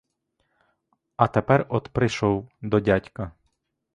[1.15, 3.31] А тепер от прийшов до дядька.